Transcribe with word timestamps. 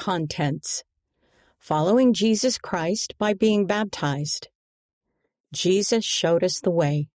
Contents 0.00 0.82
Following 1.58 2.14
Jesus 2.14 2.56
Christ 2.56 3.12
by 3.18 3.34
being 3.34 3.66
baptized. 3.66 4.48
Jesus 5.52 6.06
showed 6.06 6.42
us 6.42 6.58
the 6.58 6.70
way. 6.70 7.10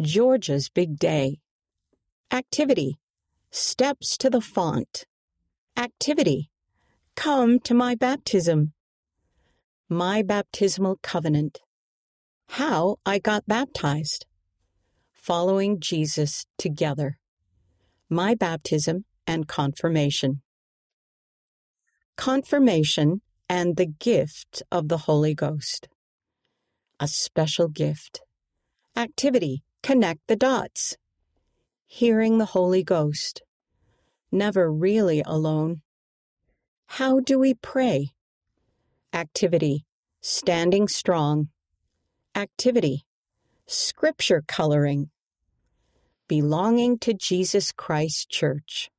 Georgia's 0.00 0.68
big 0.68 0.98
day. 0.98 1.38
Activity 2.32 2.98
Steps 3.52 4.18
to 4.18 4.28
the 4.28 4.40
font. 4.40 5.06
Activity 5.76 6.50
Come 7.14 7.60
to 7.60 7.74
my 7.74 7.94
baptism. 7.94 8.72
My 9.88 10.22
baptismal 10.22 10.98
covenant. 11.00 11.60
How 12.48 12.96
I 13.06 13.20
got 13.20 13.46
baptized. 13.46 14.26
Following 15.12 15.78
Jesus 15.78 16.44
together. 16.58 17.18
My 18.10 18.34
baptism 18.34 19.04
and 19.28 19.46
confirmation. 19.46 20.42
Confirmation 22.18 23.20
and 23.48 23.76
the 23.76 23.86
gift 23.86 24.60
of 24.72 24.88
the 24.88 24.98
Holy 24.98 25.34
Ghost. 25.34 25.88
A 26.98 27.06
special 27.06 27.68
gift. 27.68 28.22
Activity. 28.96 29.62
Connect 29.84 30.18
the 30.26 30.34
dots. 30.34 30.96
Hearing 31.86 32.38
the 32.38 32.44
Holy 32.56 32.82
Ghost. 32.82 33.42
Never 34.32 34.70
really 34.70 35.22
alone. 35.24 35.82
How 36.86 37.20
do 37.20 37.38
we 37.38 37.54
pray? 37.54 38.10
Activity. 39.12 39.84
Standing 40.20 40.88
strong. 40.88 41.50
Activity. 42.34 43.04
Scripture 43.68 44.42
coloring. 44.48 45.10
Belonging 46.26 46.98
to 46.98 47.14
Jesus 47.14 47.70
Christ 47.70 48.28
Church. 48.28 48.90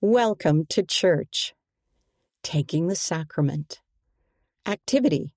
Welcome 0.00 0.66
to 0.66 0.84
church. 0.84 1.52
Taking 2.48 2.86
the 2.86 2.96
sacrament. 2.96 3.82
Activity. 4.64 5.34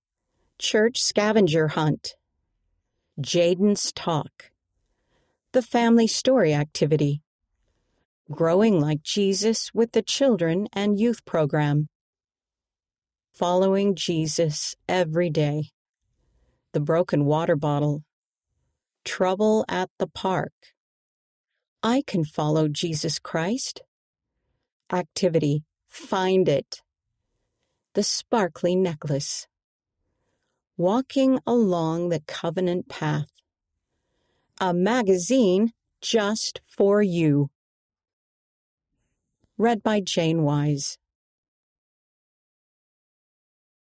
Church 0.58 1.02
scavenger 1.02 1.68
hunt. 1.68 2.16
Jaden's 3.20 3.92
talk. 3.92 4.52
The 5.52 5.62
family 5.62 6.08
story 6.08 6.54
activity. 6.54 7.22
Growing 8.32 8.80
like 8.80 9.04
Jesus 9.04 9.72
with 9.74 9.92
the 9.92 10.02
children 10.02 10.70
and 10.72 10.98
youth 10.98 11.26
program. 11.26 11.90
Following 13.34 13.94
Jesus 13.94 14.74
every 14.88 15.30
day. 15.30 15.72
The 16.72 16.80
broken 16.80 17.26
water 17.26 17.58
bottle. 17.58 18.06
Trouble 19.04 19.66
at 19.68 19.90
the 20.00 20.08
park. 20.08 20.54
I 21.84 22.04
can 22.08 22.24
follow 22.24 22.70
Jesus 22.70 23.20
Christ. 23.20 23.82
Activity. 24.94 25.66
Find 25.90 26.48
it. 26.48 26.80
The 27.94 28.04
sparkly 28.04 28.74
necklace. 28.74 29.48
Walking 30.78 31.40
along 31.46 32.08
the 32.08 32.22
covenant 32.26 32.88
path. 32.88 33.28
A 34.62 34.74
magazine 34.74 35.74
just 36.00 36.62
for 36.66 37.02
you. 37.02 37.50
Read 39.58 39.84
by 39.84 40.00
Jane 40.00 40.44
Wise. 40.44 40.98